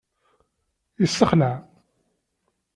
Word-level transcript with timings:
Yessexlaɛ! 1.01 1.55